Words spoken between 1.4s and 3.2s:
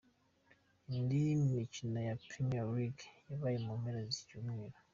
mikino ya Premier League